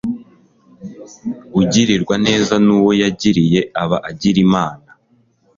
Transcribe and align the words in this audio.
ugirirwa 1.61 2.15
neza 2.25 2.53
n'uwo 2.65 2.91
yayigiriye 3.01 3.59
aba 3.81 3.97
agira 4.09 4.37
imana 4.47 4.87